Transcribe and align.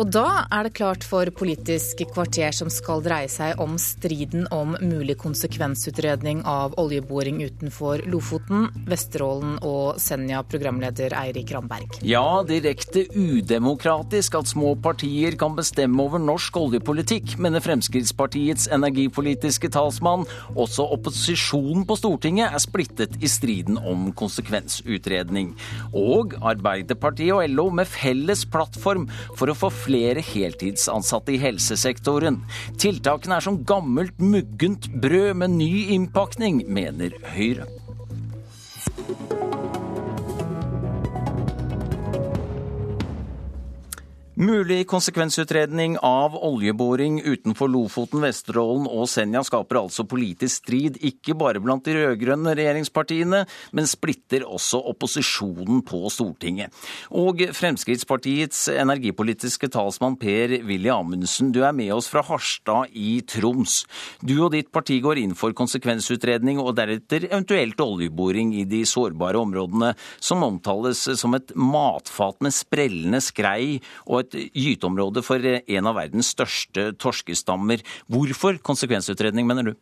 Og 0.00 0.08
da 0.08 0.46
er 0.48 0.64
det 0.64 0.72
klart 0.78 1.02
for 1.04 1.28
Politisk 1.36 1.98
kvarter 2.14 2.54
som 2.56 2.70
skal 2.72 3.02
dreie 3.04 3.28
seg 3.28 3.58
om 3.60 3.74
striden 3.76 4.46
om 4.48 4.72
mulig 4.80 5.18
konsekvensutredning 5.20 6.40
av 6.48 6.72
oljeboring 6.80 7.42
utenfor 7.44 8.06
Lofoten, 8.08 8.70
Vesterålen 8.88 9.58
og 9.60 9.98
Senja, 10.00 10.40
programleder 10.48 11.12
Eirik 11.20 11.52
Ramberg. 11.52 11.98
Ja, 12.00 12.40
direkte 12.48 13.02
udemokratisk 13.12 14.38
at 14.40 14.48
små 14.48 14.72
partier 14.80 15.36
kan 15.40 15.58
bestemme 15.58 16.00
over 16.00 16.22
norsk 16.22 16.56
oljepolitikk, 16.62 17.36
mener 17.36 17.60
Fremskrittspartiets 17.60 18.70
energipolitiske 18.72 19.68
talsmann. 19.76 20.24
Også 20.56 20.88
opposisjonen 20.96 21.84
på 21.84 21.98
Stortinget 22.00 22.48
er 22.48 22.64
splittet 22.64 23.20
i 23.20 23.28
striden 23.28 23.76
om 23.76 24.08
konsekvensutredning. 24.16 25.52
Og 25.92 26.38
Arbeiderpartiet 26.40 27.36
og 27.36 27.44
LO 27.52 27.68
med 27.82 27.92
felles 27.92 28.48
plattform 28.48 29.10
for 29.36 29.52
å 29.52 29.58
få 29.60 29.68
flere 29.68 29.89
flere 29.90 30.22
heltidsansatte 30.22 31.34
i 31.34 31.40
helsesektoren. 31.42 32.40
Tiltakene 32.78 33.40
er 33.40 33.46
som 33.46 33.60
gammelt 33.66 34.22
muggent 34.22 34.86
brød 35.02 35.34
med 35.42 35.58
ny 35.58 35.72
innpakning, 35.96 36.62
mener 36.70 37.16
Høyre. 37.34 37.66
Mulig 44.40 44.86
konsekvensutredning 44.88 45.98
av 46.00 46.32
oljeboring 46.32 47.18
utenfor 47.20 47.68
Lofoten, 47.68 48.22
Vesterålen 48.24 48.86
og 48.88 49.04
Senja 49.12 49.42
skaper 49.44 49.82
altså 49.82 50.06
politisk 50.08 50.62
strid, 50.62 50.94
ikke 51.04 51.34
bare 51.36 51.60
blant 51.60 51.84
de 51.84 51.92
rød-grønne 51.98 52.54
regjeringspartiene, 52.56 53.42
men 53.76 53.88
splitter 53.90 54.46
også 54.48 54.80
opposisjonen 54.94 55.82
på 55.84 56.00
Stortinget. 56.08 56.72
Og 57.12 57.42
Fremskrittspartiets 57.52 58.62
energipolitiske 58.72 59.68
talsmann 59.74 60.16
Per-Willy 60.22 60.88
Amundsen, 60.94 61.52
du 61.52 61.60
er 61.60 61.76
med 61.76 61.92
oss 61.98 62.08
fra 62.08 62.24
Harstad 62.24 62.96
i 62.96 63.18
Troms. 63.28 63.82
Du 64.24 64.38
og 64.38 64.54
ditt 64.56 64.72
parti 64.72 65.02
går 65.04 65.20
inn 65.20 65.36
for 65.36 65.52
konsekvensutredning 65.52 66.64
og 66.64 66.72
deretter 66.80 67.28
eventuelt 67.28 67.84
oljeboring 67.84 68.56
i 68.56 68.64
de 68.64 68.86
sårbare 68.88 69.44
områdene, 69.44 69.92
som 70.16 70.48
omtales 70.48 71.04
som 71.20 71.36
et 71.36 71.52
matfat 71.52 72.40
med 72.40 72.56
sprellende 72.56 73.20
skrei 73.20 73.82
og 74.08 74.22
et 74.22 74.29
et 74.34 74.50
gyteområde 74.56 75.22
for 75.26 75.44
en 75.44 75.90
av 75.90 75.98
verdens 75.98 76.32
største 76.34 76.90
torskestammer. 77.00 77.82
Hvorfor 78.10 78.60
konsekvensutredning, 78.62 79.48
mener 79.48 79.70
du? 79.70 79.74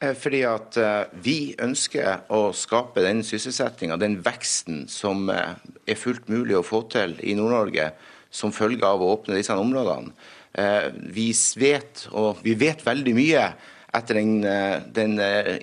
Eh, 0.00 0.14
fordi 0.16 0.40
at 0.48 0.76
eh, 0.80 1.10
vi 1.20 1.38
ønsker 1.60 2.24
å 2.32 2.50
skape 2.56 3.04
den 3.04 3.20
sysselsettinga, 3.26 3.98
den 4.00 4.18
veksten 4.24 4.86
som 4.88 5.28
eh, 5.32 5.58
er 5.84 6.00
fullt 6.00 6.30
mulig 6.32 6.56
å 6.56 6.64
få 6.64 6.86
til 6.92 7.18
i 7.20 7.36
Nord-Norge 7.36 7.90
som 8.32 8.54
følge 8.54 8.86
av 8.86 9.02
å 9.02 9.10
åpne 9.16 9.36
disse 9.36 9.56
områdene. 9.58 10.14
Vi 11.14 11.28
vet, 11.58 12.04
og 12.14 12.40
vi 12.44 12.52
vet 12.58 12.82
veldig 12.86 13.12
mye 13.14 13.42
etter 13.94 14.18
den, 14.18 14.36
den 14.94 15.16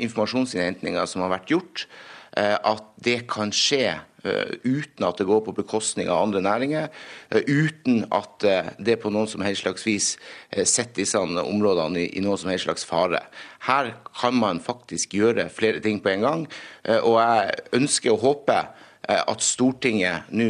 informasjonsinnhentinga 0.03 1.05
som 1.07 1.23
har 1.23 1.31
vært 1.31 1.51
gjort, 1.51 1.85
at 2.35 2.89
det 3.03 3.21
kan 3.31 3.51
skje 3.55 3.93
Eh, 3.93 4.16
uten 4.23 5.05
at 5.05 5.19
det 5.19 5.27
går 5.27 5.43
på 5.45 5.53
bekostning 5.57 6.09
av 6.09 6.23
andre 6.25 6.41
næringer, 6.41 6.89
eh, 7.29 7.43
uten 7.45 8.05
at 8.11 8.43
eh, 8.43 8.71
det 8.79 8.97
på 9.01 9.11
noen 9.13 9.29
som 9.29 9.43
helst 9.45 9.65
slags 9.65 9.85
vis 9.87 10.09
setter 10.51 11.03
disse 11.03 11.19
områdene 11.19 12.07
i, 12.07 12.21
noen 12.23 12.39
som 12.39 12.51
helst 12.51 12.67
slags 12.67 12.87
fare. 12.87 13.21
Her 13.67 13.93
kan 14.17 14.35
man 14.37 14.61
faktisk 14.63 15.13
gjøre 15.17 15.49
flere 15.53 15.81
ting 15.83 16.01
på 16.01 16.13
en 16.13 16.25
gang, 16.25 16.43
og 17.03 17.17
jeg 17.19 17.57
ønsker 17.77 18.13
og 18.13 18.23
håper 18.23 18.69
at 19.07 19.43
Stortinget 19.43 20.29
nå 20.35 20.47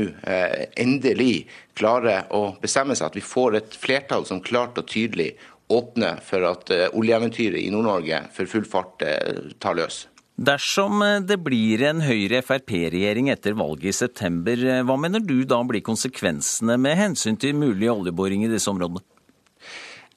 endelig 0.78 1.48
klarer 1.78 2.30
å 2.34 2.58
bestemme 2.62 2.96
seg, 2.98 3.10
at 3.10 3.18
vi 3.18 3.26
får 3.26 3.58
et 3.58 3.78
flertall 3.78 4.26
som 4.30 4.44
klart 4.44 4.78
og 4.78 4.90
tydelig 4.90 5.32
åpner 5.74 6.22
for 6.26 6.46
at 6.48 6.72
oljeeventyret 6.94 7.60
i 7.64 7.72
Nord-Norge 7.74 8.22
for 8.36 8.50
full 8.50 8.70
fart 8.70 9.02
tar 9.02 9.78
løs. 9.78 10.06
Dersom 10.38 11.02
eh, 11.02 11.20
det 11.26 11.40
blir 11.42 11.82
en 11.82 12.04
Høyre-Frp-regjering 12.06 13.32
etter 13.34 13.56
valget 13.58 13.90
i 13.90 13.98
september, 14.06 14.54
eh, 14.54 14.84
hva 14.86 14.94
mener 15.02 15.24
du 15.26 15.40
da 15.50 15.58
blir 15.66 15.82
konsekvensene 15.82 16.76
med 16.78 16.94
hensyn 17.00 17.40
til 17.42 17.58
mulig 17.58 17.90
oljeboring 17.90 18.44
i 18.46 18.52
disse 18.52 18.70
områdene? 18.70 19.02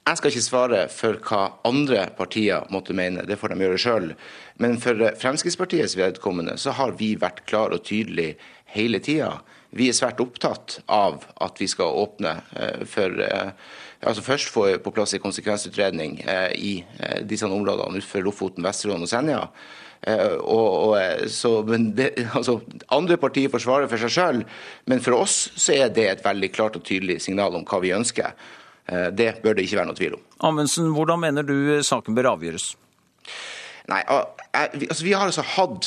Jeg 0.05 0.21
skal 0.21 0.35
ikke 0.35 0.45
svare 0.45 0.83
for 0.93 1.17
hva 1.25 1.41
andre 1.65 2.05
partier 2.19 2.69
måtte 2.69 2.93
mene, 2.97 3.25
det 3.25 3.41
får 3.41 3.55
de 3.55 3.65
gjøre 3.65 3.81
sjøl. 3.81 4.13
Men 4.61 4.77
for 4.83 5.09
Fremskrittspartiets 5.23 5.97
vedkommende 5.97 6.59
så 6.61 6.77
har 6.77 6.93
vi 7.01 7.15
vært 7.17 7.47
klar 7.49 7.73
og 7.73 7.87
tydelig 7.89 8.35
hele 8.77 9.01
tida. 9.01 9.39
Vi 9.73 9.89
er 9.89 9.97
svært 9.97 10.21
opptatt 10.21 10.83
av 10.91 11.25
at 11.41 11.61
vi 11.63 11.69
skal 11.71 11.97
åpne 11.97 12.41
eh, 12.61 12.85
for 12.85 13.25
altså 14.01 14.25
Først 14.25 14.53
få 14.53 14.71
på 14.81 14.93
plass 14.97 15.13
en 15.17 15.21
konsekvensutredning 15.21 16.23
i 16.57 16.79
disse 17.29 17.45
områdene 17.45 18.01
utenfor 18.01 18.25
Lofoten, 18.25 18.65
Vesterålen 18.65 19.05
og 19.05 19.11
Senja. 19.13 19.43
Eh, 20.09 20.37
og, 20.41 20.69
og, 20.89 20.95
eh, 20.97 21.27
så, 21.29 21.61
det, 21.69 22.13
altså, 22.39 22.61
andre 22.95 23.19
partier 23.21 23.53
forsvarer 23.53 23.91
for 23.91 24.01
seg 24.01 24.15
sjøl, 24.15 24.43
men 24.89 25.03
for 25.05 25.19
oss 25.21 25.51
så 25.61 25.77
er 25.77 25.93
det 25.93 26.07
et 26.09 26.25
veldig 26.25 26.51
klart 26.55 26.79
og 26.79 26.87
tydelig 26.89 27.21
signal 27.27 27.59
om 27.59 27.67
hva 27.69 27.83
vi 27.85 27.93
ønsker. 27.97 28.33
Eh, 28.89 29.11
det 29.13 29.35
bør 29.45 29.59
det 29.59 29.67
ikke 29.67 29.83
være 29.83 29.91
noe 29.91 29.99
tvil 29.99 30.17
om. 30.17 30.25
Amundsen, 30.51 30.95
hvordan 30.97 31.21
mener 31.27 31.45
du 31.45 31.83
saken 31.85 32.17
bør 32.17 32.33
avgjøres? 32.33 32.73
Nei, 33.91 34.01
altså 34.07 35.03
Vi 35.03 35.13
har 35.17 35.27
altså 35.27 35.43
hatt 35.57 35.87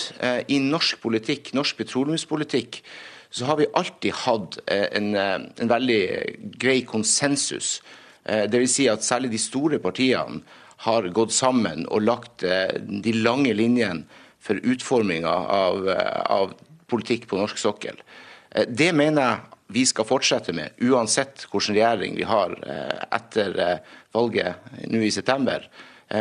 i 0.52 0.58
norsk 0.60 1.00
politikk, 1.00 1.54
norsk 1.56 1.78
petroleumspolitikk, 1.80 2.82
så 3.32 3.48
har 3.48 3.62
vi 3.62 3.70
alltid 3.80 4.18
hatt 4.26 4.58
en, 4.68 5.14
en 5.16 5.70
veldig 5.72 6.02
grei 6.60 6.82
konsensus. 6.90 7.78
Dvs. 8.28 8.76
Si 8.76 8.90
at 8.92 9.06
særlig 9.08 9.32
de 9.32 9.40
store 9.40 9.80
partiene 9.80 10.42
har 10.84 11.08
gått 11.16 11.32
sammen 11.32 11.86
og 11.88 12.04
lagt 12.04 12.44
eh, 12.44 12.76
de 12.84 13.16
lange 13.16 13.54
linjene 13.56 14.04
for 14.44 14.60
utforminga 14.60 15.32
av, 15.32 15.88
eh, 15.90 16.22
av, 16.36 16.54
politikk 16.92 17.30
på 17.30 17.40
norsk 17.40 17.58
sokkel. 17.58 18.02
Eh, 18.52 18.68
det 18.68 18.92
mener 18.96 19.24
jeg 19.24 19.60
vi 19.74 19.86
skal 19.90 20.06
fortsette 20.06 20.54
med, 20.54 20.76
uansett 20.84 21.48
hvilken 21.48 21.74
regjering 21.74 22.18
vi 22.20 22.26
har 22.30 22.52
etter 23.16 23.56
valget 24.14 24.68
nå 24.92 25.00
i 25.02 25.10
september. 25.10 25.64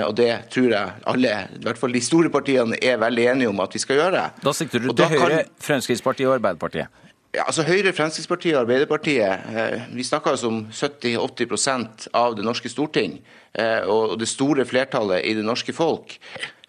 Og 0.06 0.14
Det 0.16 0.30
tror 0.54 0.70
jeg 0.72 1.02
alle, 1.10 1.32
i 1.58 1.60
hvert 1.66 1.76
fall 1.76 1.92
de 1.92 2.00
store 2.00 2.30
partiene, 2.32 2.78
er 2.80 3.02
veldig 3.02 3.26
enige 3.34 3.50
om 3.50 3.60
at 3.60 3.74
vi 3.76 3.82
skal 3.82 3.98
gjøre. 3.98 4.22
Da 4.40 4.54
sikter 4.56 4.80
du 4.80 4.94
til 4.94 5.10
Høyre, 5.10 5.42
kan... 5.42 5.52
Fremskrittspartiet 5.66 6.30
og 6.30 6.38
Arbeiderpartiet? 6.38 7.02
Ja, 7.32 7.46
altså 7.48 7.64
Høyre, 7.64 7.94
Fremskrittspartiet 7.96 8.58
og 8.58 8.66
Arbeiderpartiet 8.66 9.86
vi 9.96 10.04
snakker 10.04 10.34
altså 10.34 10.50
om 10.50 10.66
70-80% 10.68 12.10
av 12.12 12.34
det 12.36 12.44
norske 12.44 12.68
storting. 12.68 13.14
Eh, 13.56 13.84
og 13.88 14.18
det 14.20 14.26
store 14.28 14.66
flertallet 14.68 15.24
i 15.28 15.32
det 15.38 15.44
norske 15.44 15.72
folk 15.72 16.12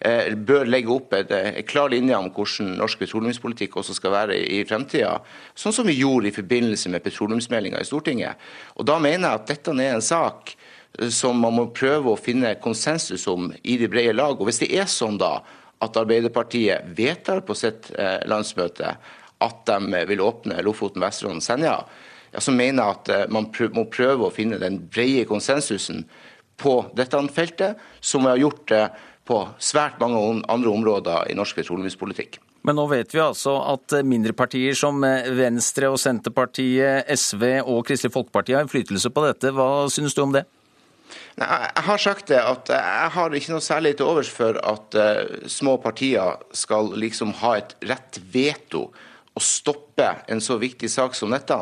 eh, 0.00 0.30
bør 0.32 0.64
legge 0.64 0.92
opp 0.92 1.12
en 1.16 1.58
klar 1.68 1.92
linje 1.92 2.16
om 2.16 2.30
hvordan 2.32 2.78
norsk 2.78 3.02
petroleumspolitikk 3.02 3.76
også 3.76 3.96
skal 3.96 4.14
være 4.14 4.38
i 4.56 4.62
fremtida, 4.68 5.18
sånn 5.52 5.76
som 5.76 5.88
vi 5.88 5.98
gjorde 5.98 6.30
i 6.30 6.36
forbindelse 6.36 6.92
med 6.92 7.04
petroleumsmeldinga 7.04 7.80
i 7.80 7.88
Stortinget. 7.88 8.40
Og 8.76 8.88
Da 8.88 8.96
mener 8.96 9.26
jeg 9.28 9.40
at 9.42 9.52
dette 9.52 9.74
er 9.76 9.98
en 9.98 10.04
sak 10.04 10.54
eh, 10.54 11.10
som 11.12 11.44
man 11.44 11.58
må 11.58 11.66
prøve 11.76 12.14
å 12.14 12.20
finne 12.20 12.54
konsensus 12.56 13.26
om 13.28 13.50
i 13.60 13.76
det 13.80 13.90
brede 13.92 14.16
lag. 14.16 14.40
Og 14.40 14.48
Hvis 14.48 14.62
det 14.64 14.70
er 14.72 14.88
sånn 14.88 15.20
da 15.20 15.42
at 15.84 16.00
Arbeiderpartiet 16.00 16.88
vedtar 16.96 17.42
på 17.44 17.52
sitt 17.52 17.90
landsmøte 18.24 18.94
at 19.42 19.64
de 19.66 20.04
vil 20.08 20.22
åpne 20.24 20.60
Lofoten, 20.64 21.02
Vesterålen 21.02 21.42
og 21.42 21.46
Senja, 21.46 21.74
ja, 22.34 22.42
så 22.42 22.54
mener 22.54 22.82
jeg 22.82 22.98
at 22.98 23.32
man 23.32 23.50
må 23.74 23.86
prøve 23.92 24.28
å 24.28 24.34
finne 24.34 24.58
den 24.62 24.80
brede 24.90 25.26
konsensusen 25.30 26.04
på 26.60 26.80
dette 26.94 27.20
feltet, 27.34 27.78
som 28.00 28.24
vi 28.24 28.32
har 28.32 28.42
gjort 28.42 28.64
det 28.70 28.84
på 29.26 29.38
svært 29.58 30.00
mange 30.02 30.42
andre 30.52 30.70
områder 30.70 31.30
i 31.30 31.36
norsk 31.38 31.56
petroleumspolitikk. 31.60 32.40
Men 32.64 32.78
nå 32.78 32.86
vet 32.88 33.12
vi 33.12 33.20
altså 33.20 33.58
at 33.74 33.92
mindre 34.08 34.32
partier 34.36 34.76
som 34.78 35.02
Venstre 35.36 35.90
og 35.92 35.98
Senterpartiet, 36.00 37.10
SV 37.12 37.60
og 37.60 37.82
Kristelig 37.88 38.14
Folkeparti 38.14 38.56
har 38.56 38.64
innflytelse 38.64 39.12
på 39.12 39.24
dette. 39.26 39.52
Hva 39.52 39.84
synes 39.92 40.16
du 40.16 40.22
om 40.24 40.32
det? 40.32 40.46
Nei, 41.36 41.48
jeg 41.66 41.84
har 41.88 42.00
sagt 42.00 42.30
det 42.30 42.40
at 42.40 42.70
jeg 42.72 43.10
har 43.16 43.34
ikke 43.36 43.52
noe 43.52 43.64
særlig 43.64 43.96
til 43.98 44.08
overs 44.08 44.30
for 44.32 44.56
at 44.64 44.96
uh, 44.96 45.48
små 45.50 45.76
partier 45.82 46.38
skal 46.56 46.94
liksom 46.98 47.34
ha 47.42 47.56
et 47.58 47.74
rett 47.90 48.20
veto 48.32 48.86
og 49.34 49.42
stoppe 49.42 50.08
en 50.30 50.40
så 50.40 50.56
viktig 50.60 50.90
sak 50.90 51.16
som 51.18 51.34
dette. 51.34 51.58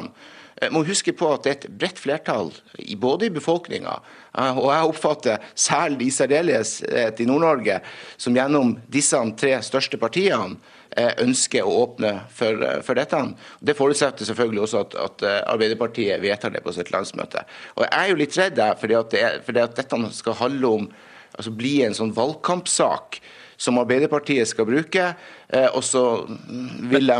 Jeg 0.62 0.70
må 0.70 0.84
huske 0.86 1.14
på 1.16 1.26
at 1.32 1.42
det 1.42 1.50
er 1.50 1.56
et 1.56 1.78
bredt 1.80 1.98
flertall, 1.98 2.52
både 3.00 3.26
i 3.26 3.32
befolkninga 3.34 3.94
eh, 3.96 4.58
og 4.58 4.68
jeg 4.68 4.90
oppfatter 4.90 5.46
særlig 5.58 6.10
i 6.10 6.14
særdeleshet 6.14 7.22
i 7.22 7.26
Nord-Norge, 7.26 7.80
som 8.20 8.36
gjennom 8.36 8.76
disse 8.92 9.18
tre 9.40 9.56
største 9.64 9.98
partiene 9.98 10.54
eh, 10.94 11.10
ønsker 11.24 11.66
å 11.66 11.72
åpne 11.86 12.12
for, 12.30 12.62
eh, 12.62 12.78
for 12.86 13.00
dette. 13.00 13.22
Det 13.58 13.74
forutsetter 13.78 14.28
selvfølgelig 14.28 14.62
også 14.66 14.84
at, 14.84 14.98
at, 15.06 15.24
Arbeiderpartiet 15.50 16.22
vedtar 16.22 16.54
det 16.54 16.62
på 16.62 16.74
sitt 16.76 16.92
landsmøte. 16.94 17.42
Og 17.78 17.86
Jeg 17.88 17.96
er 17.98 18.12
jo 18.12 18.20
litt 18.20 18.38
redd 18.38 18.62
fordi 18.82 18.98
at, 18.98 19.16
det, 19.16 19.24
fordi 19.48 19.64
at 19.64 19.78
dette 19.80 20.02
skal 20.14 20.38
handle 20.44 20.74
om 20.76 20.90
altså 21.32 21.54
bli 21.56 21.78
en 21.82 21.96
sånn 21.96 22.12
valgkampsak 22.14 23.18
som 23.62 23.80
Arbeiderpartiet 23.80 24.50
skal 24.50 24.66
bruke, 24.68 25.04
og 25.72 25.82
så 25.86 26.02
vil 26.90 27.08
de 27.08 27.18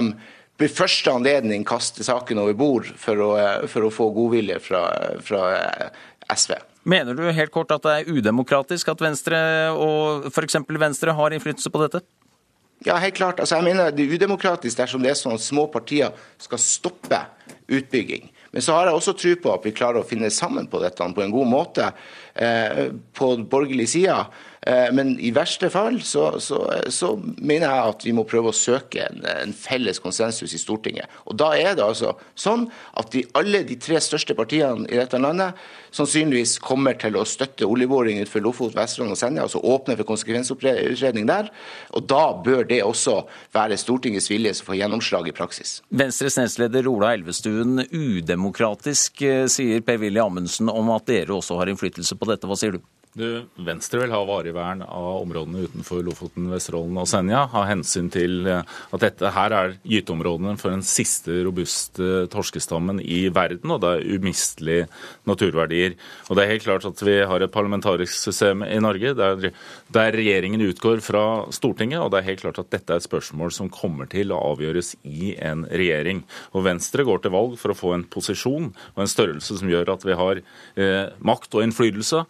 ved 0.61 0.73
første 0.73 1.13
anledning 1.13 1.65
kaste 1.67 2.05
saken 2.05 2.41
over 2.43 2.57
bord 2.57 2.91
for 3.01 3.23
å, 3.25 3.31
for 3.71 3.89
å 3.89 3.93
få 3.93 4.11
godvilje 4.15 4.59
fra, 4.63 4.83
fra 5.25 5.43
SV. 6.33 6.57
Mener 6.89 7.15
du 7.15 7.25
helt 7.31 7.55
kort 7.55 7.71
at 7.75 7.85
det 7.87 7.95
er 8.01 8.11
udemokratisk 8.11 8.91
at 8.91 9.03
Venstre 9.03 9.39
og 9.77 10.27
f.eks. 10.33 10.59
Venstre 10.67 11.15
har 11.15 11.35
innflytelse 11.35 11.71
på 11.71 11.83
dette? 11.85 12.03
Ja, 12.83 12.97
helt 12.99 13.15
klart. 13.15 13.41
Altså, 13.41 13.57
jeg 13.61 13.65
mener 13.65 13.91
Det 13.95 14.03
er 14.03 14.17
udemokratisk 14.17 14.79
dersom 14.79 15.03
det 15.03 15.13
er 15.13 15.19
sånn 15.19 15.37
at 15.37 15.45
små 15.45 15.69
partier 15.71 16.11
skal 16.43 16.59
stoppe 16.59 17.21
utbygging. 17.71 18.31
Men 18.53 18.65
så 18.65 18.75
har 18.77 18.89
jeg 18.89 18.99
også 18.99 19.15
tro 19.17 19.35
på 19.45 19.53
at 19.55 19.65
vi 19.65 19.75
klarer 19.77 20.03
å 20.03 20.07
finne 20.07 20.31
sammen 20.35 20.67
på 20.69 20.81
dette 20.83 21.07
på 21.15 21.23
en 21.25 21.33
god 21.33 21.49
måte 21.49 21.87
eh, 21.87 22.32
på 22.33 23.27
borgerlig 23.51 23.89
side. 23.93 24.17
Eh, 24.67 24.93
men 24.95 25.17
i 25.19 25.33
verste 25.35 25.67
fall 25.75 25.97
så, 26.07 26.37
så, 26.39 26.61
så, 26.87 27.17
mener 27.43 27.67
jeg 27.67 27.93
at 27.93 28.05
vi 28.07 28.13
må 28.15 28.23
prøve 28.29 28.53
å 28.53 28.55
søke 28.55 29.03
en, 29.09 29.25
en, 29.27 29.55
felles 29.57 29.99
konsensus 30.03 30.55
i 30.55 30.61
Stortinget. 30.61 31.11
Og 31.27 31.35
Da 31.41 31.51
er 31.59 31.75
det 31.75 31.83
altså 31.83 32.15
sånn 32.39 32.69
at 32.99 33.11
de, 33.15 33.25
alle 33.39 33.65
de 33.67 33.77
tre 33.83 33.99
største 34.03 34.37
partiene 34.39 34.87
i 34.87 35.01
dette 35.01 35.19
landet 35.19 35.59
sannsynligvis 35.93 36.55
kommer 36.63 36.95
til 36.97 37.19
å 37.19 37.25
støtte 37.29 37.67
oljeboring 37.69 38.21
utenfor 38.23 38.45
Lofoten, 38.47 38.79
Vesterålen 38.79 39.17
og 39.17 39.19
Senja, 39.19 39.43
altså 39.45 39.61
åpne 39.67 39.97
for 39.99 40.09
konsekvensutredning 40.13 41.27
der. 41.29 41.51
Og 41.99 42.07
Da 42.13 42.23
bør 42.45 42.63
det 42.69 42.83
også 42.87 43.19
være 43.55 43.81
Stortingets 43.81 44.31
vilje 44.31 44.55
som 44.61 44.71
får 44.71 44.79
gjennomslag 44.79 45.29
i 45.29 45.35
praksis. 45.35 45.81
Venstres 45.91 46.39
nestleder 46.39 46.87
Ola 46.91 47.13
Elvestuen, 47.17 47.83
udemokratisk, 47.91 49.25
eh, 49.27 49.51
sier 49.51 49.83
Per-Willy 49.83 50.23
Amundsen 50.23 50.71
om 50.71 50.95
at 50.95 51.11
dere 51.11 51.35
også 51.35 51.59
har 51.59 51.73
innflytelse 51.73 52.15
på 52.23 52.31
dette. 52.31 52.49
Hva 52.49 52.59
sier 52.59 52.79
du? 52.79 52.83
Du, 53.13 53.45
Venstre 53.61 53.99
vil 54.01 54.13
ha 54.15 54.23
varig 54.25 54.55
vern 54.57 54.81
av 54.87 55.19
områdene 55.19 55.67
utenfor 55.67 55.99
Lofoten, 56.07 56.47
Vesterålen 56.49 56.97
og 56.97 57.05
Senja. 57.11 57.43
Ha 57.53 57.67
hensyn 57.69 58.07
til 58.09 58.47
eh, 58.49 58.63
at 58.65 59.03
dette 59.05 59.33
her 59.35 59.53
er 59.53 59.75
gyteområdene 59.85 60.55
for 60.57 60.73
den 60.73 60.81
siste 60.87 61.43
robuste 61.45 62.23
torskestammen 62.33 63.03
i 63.05 63.27
verden, 63.29 63.75
og 63.75 63.83
det 63.83 63.91
er 63.91 64.17
umistelige 64.17 64.87
naturverdier. 65.29 65.99
Og 66.31 66.39
Det 66.39 66.47
er 66.47 66.53
helt 66.55 66.65
klart 66.65 66.87
at 66.89 67.03
vi 67.05 67.19
har 67.29 67.45
et 67.45 67.53
parlamentarisk 67.53 68.17
system 68.17 68.65
i 68.65 68.81
Norge 68.81 69.13
der, 69.19 69.53
der 69.93 70.17
regjeringen 70.17 70.65
utgår 70.71 71.05
fra 71.05 71.27
Stortinget, 71.53 72.01
og 72.01 72.15
det 72.15 72.23
er 72.23 72.29
helt 72.31 72.47
klart 72.47 72.63
at 72.65 72.73
dette 72.73 72.97
er 72.97 73.03
et 73.03 73.09
spørsmål 73.11 73.53
som 73.53 73.69
kommer 73.69 74.09
til 74.09 74.33
å 74.33 74.41
avgjøres 74.55 74.95
i 75.05 75.35
en 75.37 75.67
regjering. 75.69 76.25
Og 76.57 76.65
Venstre 76.65 77.05
går 77.05 77.21
til 77.27 77.37
valg 77.37 77.61
for 77.61 77.77
å 77.77 77.77
få 77.77 77.93
en 77.99 78.09
posisjon 78.09 78.73
og 78.73 79.05
en 79.05 79.15
størrelse 79.19 79.61
som 79.61 79.69
gjør 79.69 79.99
at 79.99 80.09
vi 80.09 80.17
har 80.17 80.41
eh, 80.41 81.13
makt 81.21 81.61
og 81.61 81.69
innflytelse 81.69 82.25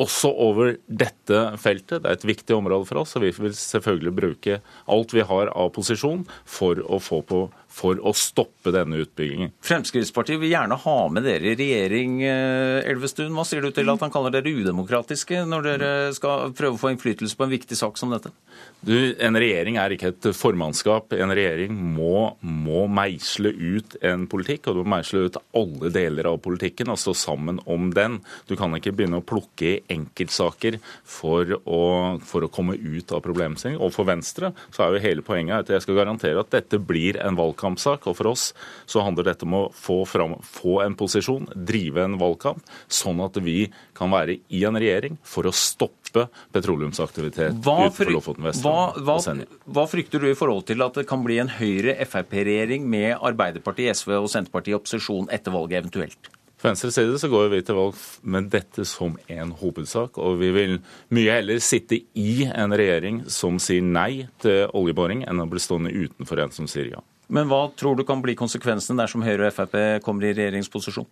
også 0.00 0.30
over 0.32 0.74
dette 0.86 1.40
feltet. 1.60 2.02
Det 2.02 2.08
er 2.08 2.18
et 2.18 2.28
viktig 2.28 2.56
område 2.56 2.88
for 2.88 3.02
oss, 3.02 3.14
og 3.16 3.24
vi 3.24 3.32
vil 3.36 3.56
selvfølgelig 3.56 4.14
bruke 4.16 4.60
alt 4.90 5.14
vi 5.16 5.26
har 5.26 5.52
av 5.52 5.72
posisjon 5.76 6.24
for 6.48 6.80
å 6.86 7.00
få 7.02 7.20
på 7.26 7.44
for 7.70 8.00
å 8.02 8.12
stoppe 8.16 8.72
denne 8.74 8.98
utbyggingen. 9.04 9.54
Fremskrittspartiet 9.64 10.40
vil 10.42 10.52
gjerne 10.52 10.76
ha 10.82 10.96
med 11.12 11.24
dere 11.24 11.52
i 11.52 11.56
regjering, 11.58 12.18
eh, 12.26 12.90
Elvestuen. 12.90 13.32
Hva 13.32 13.46
sier 13.46 13.62
du 13.62 13.70
til 13.70 13.88
at 13.88 14.02
han 14.02 14.12
kaller 14.12 14.34
dere 14.34 14.50
udemokratiske 14.50 15.44
når 15.46 15.68
dere 15.68 15.90
skal 16.16 16.50
prøve 16.56 16.76
å 16.76 16.82
få 16.82 16.90
innflytelse 16.92 17.38
på 17.38 17.46
en 17.46 17.54
viktig 17.54 17.78
sak 17.78 17.96
som 18.00 18.10
dette? 18.10 18.34
Du, 18.80 19.14
en 19.20 19.36
regjering 19.36 19.76
er 19.80 19.94
ikke 19.94 20.10
et 20.10 20.28
formannskap. 20.36 21.12
En 21.12 21.32
regjering 21.36 21.72
må, 21.76 22.34
må 22.42 22.86
meisle 22.90 23.52
ut 23.52 23.96
en 24.02 24.26
politikk, 24.30 24.68
og 24.68 24.76
du 24.76 24.82
må 24.82 24.96
meisle 24.96 25.26
ut 25.28 25.38
alle 25.56 25.92
deler 25.94 26.28
av 26.32 26.40
politikken 26.42 26.90
og 26.92 26.98
stå 27.00 27.14
sammen 27.14 27.60
om 27.70 27.90
den. 27.96 28.18
Du 28.48 28.56
kan 28.58 28.74
ikke 28.76 28.94
begynne 28.96 29.20
å 29.20 29.26
plukke 29.26 29.68
i 29.70 29.80
enkeltsaker 29.92 30.80
for 31.04 31.54
å, 31.62 31.82
for 32.24 32.44
å 32.44 32.52
komme 32.52 32.76
ut 32.76 33.12
av 33.14 33.22
problemstillingen. 33.24 33.80
Og 33.80 33.94
for 33.94 34.08
Venstre 34.08 34.52
så 34.72 34.84
er 34.86 34.96
jo 34.96 35.04
hele 35.06 35.24
poenget 35.24 35.62
at 35.62 35.74
jeg 35.76 35.84
skal 35.84 36.00
garantere 36.00 36.40
at 36.40 36.52
dette 36.52 36.80
blir 36.80 37.20
en 37.20 37.38
valgkamp 37.38 37.59
valgkampsak. 37.60 38.06
Og 38.08 38.16
for 38.16 38.30
oss 38.32 38.50
så 38.86 39.04
handler 39.04 39.30
dette 39.30 39.44
om 39.44 39.54
å 39.54 39.62
få, 39.72 40.04
fram, 40.06 40.38
få 40.42 40.80
en 40.84 40.96
posisjon, 40.96 41.48
drive 41.54 42.04
en 42.04 42.18
valgkamp, 42.20 42.62
sånn 42.88 43.20
at 43.24 43.36
vi 43.42 43.70
kan 43.94 44.10
være 44.10 44.40
i 44.48 44.64
en 44.64 44.76
regjering 44.76 45.18
for 45.22 45.46
å 45.46 45.52
stoppe 45.52 46.28
petroleumsaktivitet 46.52 47.60
utenfor 47.60 48.10
Lofoten, 48.10 48.44
Vesterålen 48.48 49.06
og 49.06 49.22
Senja. 49.22 49.46
Hva 49.70 49.86
frykter 49.86 50.20
du 50.20 50.30
i 50.30 50.34
forhold 50.38 50.66
til 50.66 50.82
at 50.82 50.96
det 50.98 51.06
kan 51.06 51.22
bli 51.22 51.38
en 51.38 51.52
Høyre-Frp-regjering 51.52 52.88
med 52.90 53.14
Arbeiderpartiet, 53.20 54.00
SV 54.00 54.16
og 54.18 54.30
Senterpartiet 54.32 54.74
i 54.74 54.80
opposisjon 54.80 55.30
etter 55.30 55.54
valget 55.54 55.84
eventuelt? 55.84 56.32
Fra 56.60 56.74
Venstres 56.74 56.98
side 56.98 57.16
så 57.16 57.28
går 57.32 57.46
vi 57.54 57.62
til 57.64 57.78
valg 57.78 58.00
med 58.34 58.50
dette 58.52 58.84
som 58.84 59.14
en 59.32 59.54
hovedsak. 59.56 60.18
Og 60.20 60.36
vi 60.42 60.50
vil 60.52 60.74
mye 61.16 61.38
heller 61.38 61.62
sitte 61.64 62.02
i 62.20 62.34
en 62.44 62.76
regjering 62.76 63.22
som 63.32 63.56
sier 63.62 63.80
nei 63.80 64.26
til 64.44 64.66
oljeboring, 64.76 65.24
enn 65.24 65.40
å 65.40 65.48
bli 65.48 65.62
stående 65.62 65.94
utenfor 65.94 66.44
en 66.44 66.52
som 66.52 66.68
sier 66.68 66.92
ja. 66.92 67.00
Men 67.30 67.46
hva 67.50 67.68
tror 67.78 67.98
du 67.98 68.04
kan 68.06 68.22
bli 68.22 68.34
konsekvensene 68.38 68.98
dersom 68.98 69.22
Høyre 69.22 69.48
og 69.48 69.54
Frp 69.54 69.76
kommer 70.04 70.26
i 70.26 70.34
regjeringsposisjon 70.34 71.06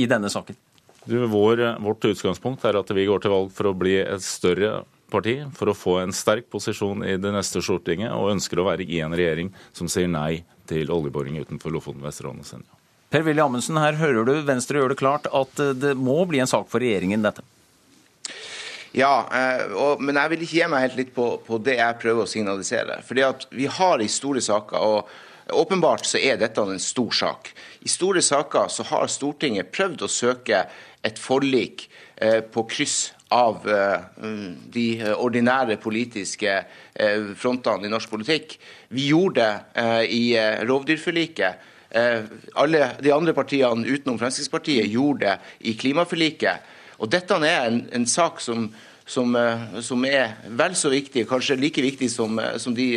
i 0.00 0.06
denne 0.08 0.30
saken? 0.32 0.56
Du, 1.04 1.16
vår, 1.28 1.62
vårt 1.80 2.04
utgangspunkt 2.10 2.64
er 2.68 2.78
at 2.80 2.90
vi 2.96 3.06
går 3.08 3.22
til 3.24 3.32
valg 3.32 3.52
for 3.56 3.70
å 3.70 3.76
bli 3.76 3.98
et 4.00 4.24
større 4.24 4.82
parti, 5.10 5.40
for 5.56 5.72
å 5.72 5.76
få 5.76 5.96
en 6.02 6.12
sterk 6.14 6.48
posisjon 6.52 7.04
i 7.04 7.16
det 7.20 7.32
neste 7.34 7.62
Stortinget, 7.64 8.12
og 8.14 8.34
ønsker 8.34 8.60
å 8.60 8.66
være 8.68 8.86
i 8.86 9.00
en 9.04 9.16
regjering 9.16 9.50
som 9.76 9.88
sier 9.90 10.10
nei 10.10 10.42
til 10.70 10.92
oljeboring 10.92 11.40
utenfor 11.40 11.72
Lofoten, 11.74 12.04
Vesterålen 12.04 12.44
og 12.44 12.48
Senja. 12.48 12.76
Per-Willy 13.10 13.42
Amundsen, 13.42 13.80
her 13.82 13.98
hører 13.98 14.28
du 14.28 14.36
Venstre 14.46 14.78
gjør 14.78 14.92
det 14.92 15.00
klart 15.00 15.26
at 15.34 15.64
det 15.82 15.96
må 15.98 16.20
bli 16.30 16.38
en 16.44 16.50
sak 16.50 16.68
for 16.70 16.82
regjeringen, 16.82 17.24
dette. 17.26 17.42
Ja, 18.94 19.24
eh, 19.34 19.64
og, 19.74 20.02
men 20.02 20.18
jeg 20.18 20.32
vil 20.32 20.44
ikke 20.44 20.56
gi 20.58 20.68
meg 20.70 20.84
helt 20.86 20.96
litt 20.98 21.10
på, 21.14 21.26
på 21.46 21.58
det 21.62 21.76
jeg 21.78 21.98
prøver 22.02 22.26
å 22.26 22.30
signalisere. 22.30 23.00
Fordi 23.06 23.26
at 23.26 23.48
vi 23.54 23.66
har 23.70 24.02
i 24.02 24.08
store 24.10 24.42
saker 24.42 24.86
og 24.94 25.10
Åpenbart 25.52 26.06
så 26.06 26.18
er 26.18 26.38
dette 26.40 26.62
en 26.62 26.80
stor 26.80 27.10
sak. 27.14 27.50
I 27.80 27.88
store 27.88 28.22
saker 28.22 28.68
så 28.68 28.84
har 28.90 29.08
Stortinget 29.10 29.72
prøvd 29.72 30.04
å 30.04 30.10
søke 30.10 30.64
et 31.06 31.18
forlik 31.20 31.86
eh, 32.16 32.40
på 32.44 32.64
kryss 32.68 33.12
av 33.32 33.64
eh, 33.70 34.26
de 34.74 34.86
ordinære 35.14 35.78
politiske 35.80 36.58
eh, 36.60 37.30
frontene 37.38 37.88
i 37.88 37.92
norsk 37.92 38.10
politikk. 38.10 38.58
Vi 38.90 39.08
gjorde 39.12 39.46
det 39.74 40.06
i 40.10 40.24
rovdyrforliket. 40.66 41.66
Alle 42.58 42.84
de 43.02 43.10
andre 43.10 43.32
partiene 43.34 43.86
utenom 43.86 44.18
Fremskrittspartiet 44.18 44.86
gjorde 44.90 45.26
det 45.26 45.70
i 45.70 45.74
klimaforliket. 45.78 46.68
Og 47.02 47.10
dette 47.10 47.38
er 47.46 47.64
en, 47.66 47.80
en 47.94 48.06
sak 48.06 48.42
som, 48.42 48.68
som, 49.06 49.34
som, 49.82 50.04
er 50.06 50.36
vel 50.58 50.76
så 50.78 50.90
viktig, 50.92 51.24
kanskje 51.30 51.58
like 51.58 51.82
viktig 51.82 52.10
som, 52.12 52.38
som 52.62 52.76
de 52.76 52.92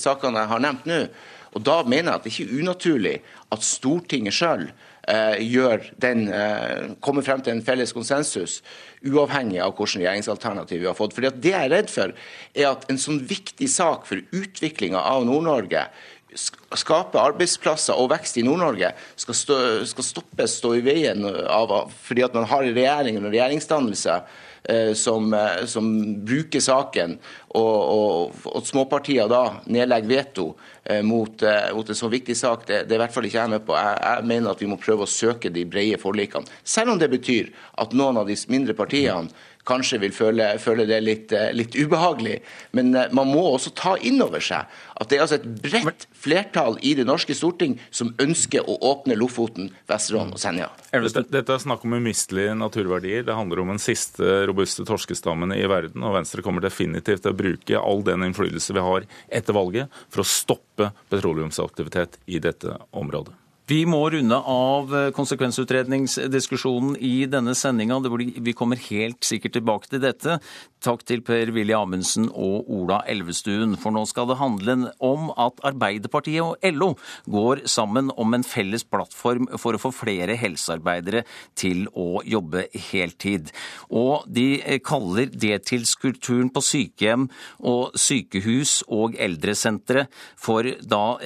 sakene 0.00 0.44
jeg 0.44 0.52
har 0.52 0.64
nevnt 0.64 0.88
nå. 0.88 1.02
Og 1.56 1.64
Da 1.64 1.82
mener 1.82 2.12
jeg 2.12 2.18
at 2.18 2.24
det 2.26 2.32
ikke 2.34 2.46
er 2.48 2.60
unaturlig 2.62 3.16
at 3.54 3.64
Stortinget 3.64 4.36
sjøl 4.36 4.68
eh, 5.08 6.94
kommer 7.00 7.24
frem 7.24 7.40
til 7.44 7.54
en 7.54 7.64
felles 7.64 7.94
konsensus, 7.96 8.60
uavhengig 9.06 9.62
av 9.62 9.72
hvilket 9.76 10.02
regjeringsalternativ 10.02 10.82
vi 10.82 10.90
har 10.90 10.98
fått. 10.98 11.16
Fordi 11.16 11.32
Det 11.38 11.54
jeg 11.54 11.70
er 11.70 11.74
redd 11.74 11.90
for, 11.92 12.12
er 12.54 12.70
at 12.72 12.86
en 12.90 13.00
sånn 13.00 13.22
viktig 13.28 13.68
sak 13.72 14.06
for 14.08 14.22
utviklinga 14.36 15.00
av 15.00 15.26
Nord-Norge 15.28 15.88
skape 16.76 17.16
arbeidsplasser 17.16 17.96
og 17.96 18.10
vekst 18.12 18.36
i 18.36 18.44
Nord-Norge 18.44 18.92
skal, 19.16 19.34
stå, 19.34 19.56
skal 19.88 20.04
stoppes, 20.04 20.58
stå 20.60 20.74
i 20.76 20.84
veien 20.84 21.24
av, 21.24 21.88
fordi 22.04 22.26
at 22.26 22.36
man 22.36 22.44
har 22.50 22.66
en 22.66 22.76
regjering 22.76 23.16
og 23.22 23.32
regjeringsdannelse 23.32 24.18
Eh, 24.20 24.47
som, 24.94 25.32
eh, 25.34 25.64
som, 25.66 25.90
bruker 26.24 26.60
saken, 26.60 27.18
og, 27.58 28.32
og 28.44 28.66
småpartier 28.66 29.28
da 29.30 29.42
nedlegger 29.70 30.10
veto 30.10 30.46
eh, 30.84 31.02
mot, 31.02 31.44
mot, 31.74 31.88
en 31.88 31.98
så 31.98 32.10
viktig 32.12 32.36
sak, 32.36 32.66
det, 32.68 32.82
det 32.88 32.96
er 32.96 33.00
i 33.00 33.02
hvert 33.06 33.14
fall 33.14 33.28
ikke 33.28 33.40
jeg 33.40 33.54
med 33.54 33.66
på. 33.66 33.76
Jeg, 33.78 34.00
jeg, 34.04 34.28
mener 34.32 34.52
at 34.52 34.64
vi 34.64 34.70
må 34.70 34.80
prøve 34.80 35.06
å 35.06 35.10
søke 35.10 35.52
de 35.54 35.64
brede 35.68 36.00
forlikene. 36.02 36.58
Selv 36.64 36.94
om 36.94 37.00
det 37.00 37.10
betyr 37.12 37.52
at 37.80 37.94
noen 37.96 38.20
av 38.20 38.28
de 38.28 38.36
mindre 38.52 38.76
partiene 38.78 39.30
kanskje 39.68 40.00
vil 40.02 40.14
føle, 40.14 40.50
føle 40.62 40.86
det 40.88 40.98
litt, 41.04 41.32
eh, 41.36 41.50
litt, 41.56 41.76
ubehagelig. 41.76 42.38
Men 42.76 42.94
eh, 42.96 43.10
man 43.14 43.30
må 43.30 43.44
også 43.52 43.74
ta 43.76 43.96
inn 44.00 44.20
over 44.24 44.42
seg 44.44 44.68
at 44.98 45.10
det 45.10 45.18
er 45.18 45.24
altså 45.24 45.38
et 45.38 45.48
bredt 45.62 46.06
flertall 46.18 46.78
i 46.82 46.94
det 46.98 47.06
norske 47.06 47.36
storting 47.36 47.76
som 47.94 48.10
ønsker 48.22 48.66
å 48.66 48.78
åpne 48.90 49.16
Lofoten, 49.18 49.70
Vesterålen 49.90 50.34
og 50.34 50.42
Senja. 50.42 50.70
Dette, 50.90 51.24
dette 51.30 51.54
er 51.54 51.62
snakk 51.62 51.84
om 51.86 51.98
umistelige 51.98 52.56
naturverdier. 52.58 53.26
Det 53.26 53.36
handler 53.38 53.62
om 53.62 53.74
den 53.74 53.82
siste 53.82 54.42
robuste 54.50 54.86
torskestammen 54.88 55.54
i 55.54 55.64
verden. 55.70 56.02
Og 56.02 56.16
Venstre 56.18 56.44
kommer 56.44 56.64
definitivt 56.64 57.24
til 57.26 57.34
å 57.34 57.38
bruke 57.38 57.82
all 57.82 58.02
den 58.06 58.26
innflytelse 58.26 58.74
vi 58.74 58.86
har 58.88 59.10
etter 59.28 59.56
valget 59.56 60.00
for 60.08 60.24
å 60.24 60.28
stoppe 60.28 60.92
petroleumsaktivitet 61.12 62.18
i 62.26 62.42
dette 62.42 62.74
området. 62.90 63.36
Vi 63.68 63.82
må 63.84 63.98
runde 64.08 64.36
av 64.48 64.94
eh, 64.96 65.10
konsekvensutredningsdiskusjonen 65.12 66.94
i 67.04 67.26
denne 67.28 67.52
sendinga. 67.58 67.98
Vi 68.40 68.54
kommer 68.56 68.80
helt 68.80 69.26
sikkert 69.28 69.58
tilbake 69.58 69.90
til 69.92 70.00
dette. 70.00 70.38
Takk 70.80 71.02
til 71.04 71.20
Per-Willy 71.26 71.74
Amundsen 71.76 72.30
og 72.30 72.70
Ola 72.72 73.02
Elvestuen. 73.12 73.74
For 73.76 73.92
nå 73.92 74.06
skal 74.08 74.30
det 74.30 74.38
handle 74.40 74.76
om 75.04 75.28
at 75.36 75.60
Arbeiderpartiet 75.68 76.40
og 76.46 76.64
LO 76.78 76.94
går 77.28 77.66
sammen 77.68 78.08
om 78.16 78.38
en 78.38 78.46
felles 78.46 78.86
plattform 78.88 79.50
for 79.60 79.76
å 79.76 79.82
få 79.82 79.92
flere 79.92 80.38
helsearbeidere 80.40 81.26
til 81.58 81.84
å 81.92 82.22
jobbe 82.24 82.70
heltid. 82.88 83.52
Og 83.92 84.24
de 84.32 84.62
eh, 84.62 84.80
kaller 84.80 85.28
deltidskulturen 85.28 86.48
på 86.56 86.64
sykehjem 86.64 87.28
og 87.68 88.00
sykehus 88.00 88.78
og 88.88 89.20
eldresentre 89.20 90.08
for 90.40 90.72
da 90.88 91.18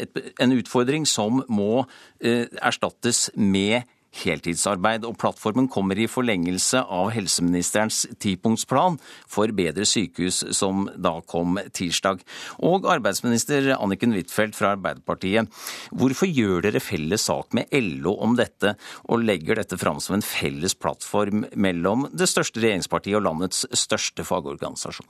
en 0.42 0.58
utfordring 0.58 1.06
som 1.06 1.44
må 1.46 1.86
Eh, 2.22 2.31
erstattes 2.60 3.28
med 3.36 3.82
heltidsarbeid. 4.12 5.06
Og 5.08 5.16
plattformen 5.20 5.68
kommer 5.72 5.98
i 5.98 6.08
forlengelse 6.10 6.82
av 6.82 7.10
helseministerens 7.14 8.04
tipunktsplan 8.22 8.98
for 9.30 9.52
bedre 9.56 9.86
sykehus, 9.88 10.42
som 10.56 10.86
da 10.96 11.16
kom 11.28 11.58
tirsdag. 11.74 12.22
Og 12.64 12.88
arbeidsminister 12.92 13.72
Anniken 13.78 14.14
Huitfeldt 14.16 14.58
fra 14.58 14.74
Arbeiderpartiet, 14.76 15.50
hvorfor 15.96 16.30
gjør 16.30 16.68
dere 16.68 16.84
felles 16.84 17.28
sak 17.28 17.56
med 17.56 17.72
LO 17.72 18.16
om 18.24 18.36
dette, 18.38 18.76
og 19.08 19.24
legger 19.24 19.60
dette 19.60 19.80
fram 19.80 20.00
som 20.02 20.18
en 20.18 20.26
felles 20.26 20.76
plattform 20.76 21.46
mellom 21.56 22.08
det 22.12 22.30
største 22.30 22.62
regjeringspartiet 22.62 23.18
og 23.18 23.26
landets 23.30 23.66
største 23.84 24.26
fagorganisasjon? 24.26 25.08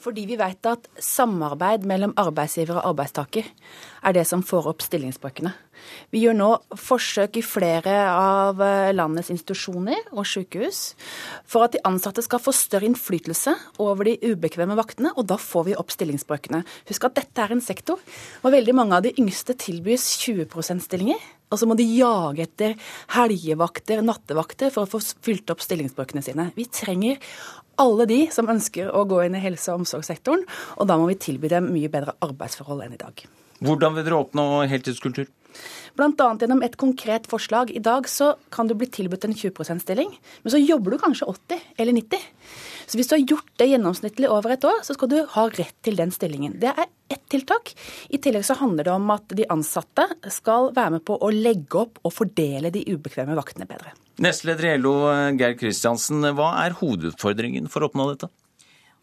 Fordi 0.00 0.24
vi 0.28 0.38
vet 0.40 0.66
at 0.68 0.86
samarbeid 1.02 1.84
mellom 1.88 2.14
arbeidsgiver 2.20 2.78
og 2.80 2.94
arbeidstaker 2.94 3.48
er 4.00 4.16
det 4.16 4.24
som 4.28 4.44
får 4.46 4.70
opp 4.72 4.84
stillingsbrøkene. 4.84 5.52
Vi 6.12 6.22
gjør 6.24 6.36
nå 6.36 6.48
forsøk 6.76 7.38
i 7.40 7.44
flere 7.44 7.94
av 8.12 8.60
eh, 8.64 8.92
landets 8.92 9.30
institusjoner 9.32 10.10
og 10.12 10.28
sykehus 10.28 10.80
for 11.48 11.66
at 11.66 11.76
de 11.76 11.82
ansatte 11.88 12.24
skal 12.24 12.42
få 12.42 12.52
større 12.56 12.88
innflytelse 12.88 13.54
over 13.80 14.08
de 14.08 14.16
ubekvemme 14.20 14.76
vaktene, 14.78 15.12
og 15.16 15.28
da 15.30 15.40
får 15.40 15.70
vi 15.70 15.76
opp 15.80 15.92
stillingsbrøkene. 15.94 16.62
Husk 16.90 17.08
at 17.08 17.20
dette 17.20 17.44
er 17.44 17.56
en 17.56 17.64
sektor 17.64 18.00
hvor 18.40 18.54
veldig 18.56 18.76
mange 18.76 18.96
av 18.96 19.06
de 19.06 19.14
yngste 19.20 19.56
tilbys 19.60 20.14
20 20.20 20.48
%-stillinger. 20.48 21.20
Og 21.50 21.58
så 21.58 21.66
må 21.66 21.74
de 21.78 21.86
jage 21.86 22.44
etter 22.46 22.76
helgevakter, 23.16 24.04
nattevakter, 24.06 24.70
for 24.70 24.86
å 24.86 24.90
få 24.90 25.02
fylt 25.26 25.50
opp 25.50 25.64
stillingsbrøkene 25.64 26.22
sine. 26.22 26.50
Vi 26.54 26.68
trenger 26.70 27.18
alle 27.80 28.06
de 28.06 28.20
som 28.34 28.50
ønsker 28.52 28.92
å 28.94 29.02
gå 29.08 29.24
inn 29.24 29.34
i 29.34 29.42
helse- 29.42 29.72
og 29.72 29.82
omsorgssektoren, 29.82 30.46
og 30.78 30.90
da 30.90 30.98
må 31.00 31.08
vi 31.10 31.18
tilby 31.18 31.50
dem 31.50 31.72
mye 31.74 31.90
bedre 31.92 32.14
arbeidsforhold 32.22 32.84
enn 32.86 32.94
i 32.94 33.00
dag. 33.00 33.24
Hvordan 33.60 33.96
vil 33.96 34.06
dere 34.06 34.20
oppnå 34.22 34.46
heltidskultur? 34.70 35.28
Bl.a. 35.98 36.30
gjennom 36.40 36.64
et 36.66 36.76
konkret 36.80 37.28
forslag. 37.30 37.72
I 37.74 37.82
dag 37.84 38.08
så 38.08 38.34
kan 38.54 38.70
du 38.70 38.76
bli 38.78 38.88
tilbudt 38.90 39.26
en 39.28 39.36
20 39.36 39.54
%-stilling, 39.64 40.12
men 40.42 40.54
så 40.54 40.60
jobber 40.62 40.94
du 40.94 41.02
kanskje 41.02 41.28
80 41.30 41.64
eller 41.78 41.98
90 42.00 42.28
så 42.90 42.98
hvis 42.98 43.06
du 43.06 43.14
har 43.14 43.22
gjort 43.22 43.50
det 43.60 43.68
gjennomsnittlig 43.70 44.28
over 44.34 44.56
et 44.56 44.64
år, 44.66 44.80
så 44.82 44.96
skal 44.96 45.10
du 45.12 45.20
ha 45.36 45.44
rett 45.54 45.76
til 45.86 45.94
den 46.00 46.10
stillingen. 46.10 46.56
Det 46.58 46.72
er 46.72 46.88
ett 47.10 47.22
tiltak. 47.30 47.70
I 48.10 48.18
tillegg 48.18 48.42
så 48.48 48.56
handler 48.58 48.88
det 48.88 48.94
om 48.96 49.12
at 49.14 49.30
de 49.38 49.46
ansatte 49.54 50.08
skal 50.34 50.72
være 50.74 50.96
med 50.96 51.04
på 51.06 51.14
å 51.14 51.30
legge 51.30 51.84
opp 51.84 52.00
og 52.02 52.16
fordele 52.16 52.72
de 52.74 52.82
ubekvemme 52.90 53.38
vaktene 53.38 53.68
bedre. 53.70 53.94
Nestleder 54.20 54.72
i 54.72 54.74
LO, 54.82 54.96
Geir 55.38 55.54
Kristiansen. 55.60 56.26
Hva 56.34 56.50
er 56.64 56.74
hovedutfordringen 56.80 57.70
for 57.70 57.86
å 57.86 57.92
oppnå 57.92 58.10
dette? 58.10 58.32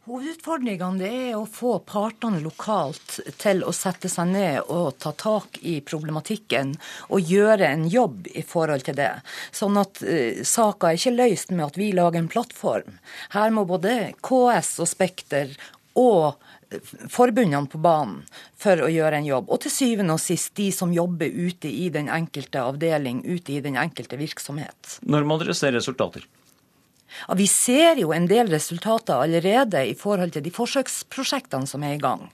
Hovedutfordringene 0.07 1.07
er 1.07 1.33
å 1.35 1.41
få 1.51 1.73
partene 1.83 2.39
lokalt 2.39 3.17
til 3.41 3.59
å 3.67 3.73
sette 3.75 4.07
seg 4.07 4.29
ned 4.31 4.69
og 4.71 4.95
ta 5.03 5.11
tak 5.11 5.57
i 5.67 5.81
problematikken 5.83 6.71
og 7.11 7.27
gjøre 7.27 7.67
en 7.67 7.83
jobb 7.91 8.29
i 8.31 8.43
forhold 8.47 8.85
til 8.87 8.95
det. 8.95 9.11
Sånn 9.51 9.75
at 9.81 9.99
uh, 10.07 10.39
saka 10.47 10.93
er 10.93 11.01
ikke 11.01 11.17
løst 11.17 11.51
med 11.51 11.65
at 11.65 11.79
vi 11.81 11.89
lager 11.97 12.23
en 12.23 12.31
plattform. 12.31 13.01
Her 13.35 13.51
må 13.51 13.65
både 13.67 14.13
KS 14.23 14.77
og 14.85 14.87
Spekter 14.93 15.51
og 15.99 16.39
forbundene 17.11 17.67
på 17.67 17.83
banen 17.83 18.23
for 18.55 18.79
å 18.79 18.87
gjøre 18.91 19.19
en 19.19 19.27
jobb. 19.27 19.51
Og 19.51 19.65
til 19.65 19.75
syvende 19.75 20.15
og 20.15 20.23
sist 20.23 20.55
de 20.55 20.69
som 20.71 20.95
jobber 20.95 21.27
ute 21.27 21.67
i 21.67 21.91
den 21.91 22.07
enkelte 22.07 22.63
avdeling, 22.63 23.25
ute 23.27 23.57
i 23.57 23.61
den 23.65 23.75
enkelte 23.79 24.23
virksomhet. 24.23 24.99
Når 25.03 25.27
må 25.27 25.39
dere 25.43 25.57
se 25.57 25.75
resultater? 25.75 26.23
Ja, 27.27 27.35
vi 27.37 27.47
ser 27.49 27.99
jo 28.01 28.11
en 28.13 28.27
del 28.29 28.49
resultater 28.51 29.23
allerede 29.23 29.83
i 29.87 29.95
forhold 29.97 30.33
til 30.35 30.43
de 30.45 30.51
forsøksprosjektene 30.53 31.69
som 31.69 31.83
er 31.85 31.95
i 31.95 32.01
gang. 32.01 32.27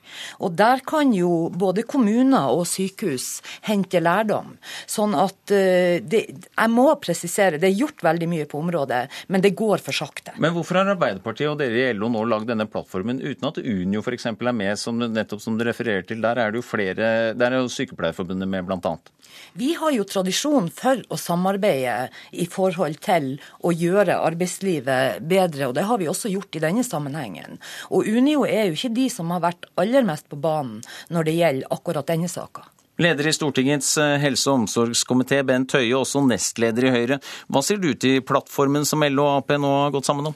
Og 0.43 0.55
der 0.57 0.83
kan 0.85 1.13
jo 1.15 1.49
både 1.49 1.85
kommuner 1.87 2.51
og 2.53 2.65
sykehus 2.69 3.41
hente 3.67 4.01
lærdom. 4.03 4.55
Sånn 4.89 5.15
at 5.17 5.39
uh, 5.53 6.01
det, 6.01 6.23
Jeg 6.33 6.73
må 6.73 6.87
presisere, 7.01 7.59
det 7.61 7.69
er 7.69 7.79
gjort 7.83 8.03
veldig 8.05 8.29
mye 8.29 8.49
på 8.49 8.59
området, 8.59 9.03
men 9.33 9.43
det 9.43 9.53
går 9.57 9.83
for 9.83 9.95
sakte. 9.95 10.35
Men 10.41 10.55
hvorfor 10.55 10.81
har 10.81 10.93
Arbeiderpartiet 10.95 11.51
og 11.51 11.59
dere 11.61 11.89
i 11.89 11.97
LO 11.97 12.09
nå 12.11 12.25
lagd 12.29 12.49
denne 12.51 12.67
plattformen 12.69 13.21
uten 13.21 13.49
at 13.49 13.61
Unio 13.61 14.03
f.eks. 14.03 14.29
er 14.33 14.53
med, 14.53 14.75
som, 14.79 14.99
nettopp 14.99 15.41
som 15.43 15.57
du 15.57 15.65
refererer 15.67 16.05
til? 16.07 16.21
Der 16.23 16.39
er 16.41 16.53
det 16.53 16.61
jo 16.61 16.65
flere, 16.65 17.33
der 17.37 17.51
er 17.51 17.63
jo 17.63 17.71
Sykepleierforbundet 17.71 18.49
med, 18.49 18.67
bl.a. 18.67 18.97
Vi 19.57 19.73
har 19.77 19.93
jo 19.95 20.05
tradisjon 20.05 20.69
for 20.73 21.01
å 21.13 21.17
samarbeide 21.17 22.09
i 22.37 22.45
forhold 22.49 22.99
til 23.05 23.35
å 23.65 23.73
gjøre 23.73 24.19
arbeidslivet 24.21 24.62
bedre, 24.63 25.67
og 25.67 25.75
det 25.77 25.87
har 25.87 25.99
vi 26.01 26.09
også 26.11 26.31
gjort 26.33 26.55
i 26.57 26.63
denne 26.63 26.83
sammenhengen. 26.87 27.59
Og 27.91 28.07
Unio 28.07 28.45
er 28.47 28.69
jo 28.69 28.77
ikke 28.77 28.93
de 28.95 29.09
som 29.11 29.31
har 29.35 29.43
vært 29.43 29.67
aller 29.79 30.05
mest 30.07 30.29
på 30.31 30.39
banen 30.39 30.81
når 31.13 31.29
det 31.29 31.39
gjelder 31.39 31.75
akkurat 31.75 32.09
denne 32.09 32.31
saka. 32.31 32.65
Leder 33.01 33.25
i 33.25 33.33
Stortingets 33.33 33.95
eh, 33.97 34.19
helse- 34.21 34.51
og 34.51 34.63
omsorgskomité, 34.63 35.41
Bent 35.45 35.73
Høie, 35.73 35.95
også 35.97 36.21
nestleder 36.27 36.85
i 36.85 36.93
Høyre. 36.93 37.19
Hva 37.49 37.63
sier 37.65 37.81
du 37.81 37.89
til 37.97 38.21
plattformen 38.21 38.85
som 38.85 39.01
LO 39.01 39.25
og 39.25 39.39
Ap 39.41 39.55
nå 39.57 39.71
har 39.79 39.93
gått 39.95 40.09
sammen 40.09 40.29
om? 40.29 40.35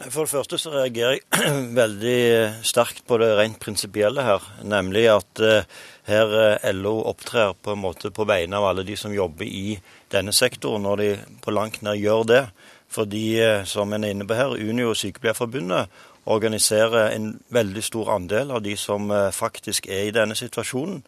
For 0.00 0.24
det 0.24 0.32
første 0.32 0.58
så 0.58 0.72
reagerer 0.72 1.20
jeg 1.20 1.52
veldig 1.80 2.18
sterkt 2.66 3.04
på 3.06 3.20
det 3.22 3.30
rent 3.38 3.60
prinsipielle 3.62 4.24
her. 4.26 4.50
Nemlig 4.66 5.04
at 5.12 5.42
eh, 5.46 5.68
her 6.10 6.34
eh, 6.40 6.72
LO 6.74 6.96
opptrer 7.12 7.54
på 7.54 7.76
en 7.76 7.82
måte 7.84 8.10
på 8.10 8.26
vegne 8.26 8.58
av 8.58 8.66
alle 8.72 8.86
de 8.88 8.98
som 8.98 9.14
jobber 9.14 9.46
i 9.46 9.76
denne 10.10 10.34
sektoren, 10.34 10.82
når 10.82 11.02
de 11.04 11.10
på 11.44 11.54
langt 11.54 11.84
nær 11.86 11.98
gjør 11.98 12.26
det. 12.26 12.42
Fordi, 12.92 13.40
eh, 13.40 13.64
som 13.64 13.92
en 13.92 14.04
er 14.04 14.12
inne 14.14 14.26
på 14.28 14.36
her, 14.36 14.56
Unio 14.56 14.92
og 14.92 14.96
Sykepleierforbundet 15.00 15.88
organiserer 16.26 17.10
en 17.16 17.40
veldig 17.50 17.82
stor 17.82 18.14
andel 18.14 18.50
av 18.50 18.62
de 18.62 18.76
som 18.76 19.10
faktisk 19.34 19.88
er 19.90 20.04
i 20.06 20.12
denne 20.14 20.36
situasjonen. 20.38 21.00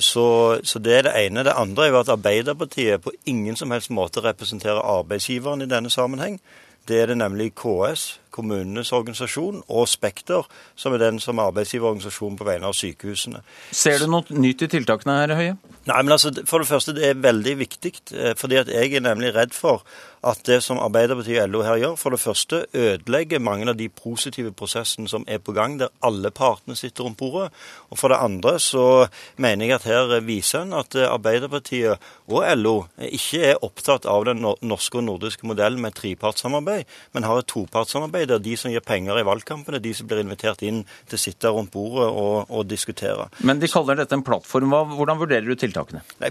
Så, 0.00 0.24
så, 0.64 0.78
det 0.82 0.94
er 0.96 1.02
det 1.02 1.12
ene. 1.26 1.44
Det 1.44 1.52
andre 1.56 1.84
er 1.84 1.90
jo 1.92 1.98
at 2.00 2.08
Arbeiderpartiet 2.08 3.02
på 3.04 3.12
ingen 3.26 3.56
som 3.56 3.70
helst 3.70 3.90
måte 3.90 4.24
representerer 4.24 4.80
arbeidsgiveren 4.80 5.62
i 5.62 5.68
denne 5.68 5.92
sammenheng. 5.92 6.40
Det 6.88 7.00
er 7.00 7.06
det 7.06 7.18
nemlig 7.20 7.52
KS, 7.54 8.20
kommunenes 8.30 8.92
organisasjon, 8.92 9.62
og 9.68 9.88
Spekter, 9.88 10.46
som 10.74 10.94
er 10.94 10.98
den 10.98 11.20
som 11.20 11.38
er 11.38 11.50
arbeidsgiverorganisasjon 11.50 12.38
på 12.40 12.46
vegne 12.48 12.66
av 12.66 12.74
sykehusene. 12.74 13.42
Ser 13.70 14.00
du 14.00 14.08
noe 14.10 14.24
nytt 14.34 14.64
i 14.64 14.70
tiltakene 14.72 15.18
her, 15.20 15.34
Høie? 15.38 15.56
Nei, 15.88 16.02
men 16.02 16.12
altså, 16.12 16.32
For 16.44 16.60
det 16.60 16.68
første, 16.68 16.92
det 16.96 17.06
er 17.08 17.22
veldig 17.24 17.56
viktig. 17.62 17.92
Eh, 18.12 18.34
fordi 18.36 18.60
at 18.60 18.68
jeg 18.68 18.92
er 18.94 19.04
nemlig 19.04 19.34
redd 19.34 19.54
for 19.56 19.84
at 20.20 20.42
det 20.44 20.58
som 20.60 20.76
Arbeiderpartiet 20.76 21.40
og 21.46 21.48
LO 21.48 21.62
her 21.64 21.78
gjør, 21.80 21.94
for 21.96 22.12
det 22.12 22.20
første 22.20 22.58
ødelegger 22.76 23.40
mange 23.40 23.70
av 23.72 23.78
de 23.78 23.86
positive 23.88 24.52
prosessene 24.52 25.08
som 25.08 25.24
er 25.24 25.40
på 25.40 25.54
gang, 25.56 25.78
der 25.80 25.88
alle 26.04 26.28
partene 26.30 26.76
sitter 26.76 27.06
rundt 27.06 27.16
bordet. 27.16 27.48
Og 27.88 27.98
for 27.98 28.12
det 28.12 28.18
andre 28.20 28.58
så 28.60 29.06
mener 29.40 29.64
jeg 29.64 29.78
at 29.78 29.88
her 29.88 30.12
viser 30.26 30.66
en 30.66 30.76
at 30.76 30.96
Arbeiderpartiet 31.06 32.04
og 32.28 32.44
LO 32.58 32.74
ikke 33.00 33.40
er 33.54 33.64
opptatt 33.64 34.04
av 34.04 34.26
den 34.28 34.44
norske 34.44 35.00
og 35.00 35.06
nordiske 35.08 35.48
modellen 35.48 35.80
med 35.80 35.96
trepartssamarbeid, 35.96 36.84
men 37.16 37.24
har 37.24 37.40
et 37.40 37.48
topartssamarbeid 37.48 38.28
der 38.34 38.44
de 38.44 38.58
som 38.60 38.72
gir 38.74 38.84
penger 38.84 39.22
i 39.22 39.24
valgkampen, 39.24 39.74
er 39.74 39.80
de 39.80 39.94
som 39.96 40.10
blir 40.10 40.20
invitert 40.20 40.60
inn 40.66 40.84
til 41.08 41.16
å 41.16 41.22
sitte 41.24 41.54
rundt 41.54 41.72
bordet 41.72 42.10
og, 42.10 42.44
og 42.52 42.68
diskutere. 42.68 43.30
Men 43.40 43.62
de 43.62 43.72
kaller 43.72 44.02
dette 44.02 44.18
en 44.18 44.26
plattform. 44.26 44.76
Hvordan 44.98 45.24
vurderer 45.24 45.48
du 45.48 45.56
tiltakene? 45.70 46.02
Nei, 46.20 46.30